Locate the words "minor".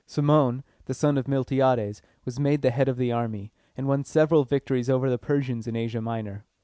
6.01-6.43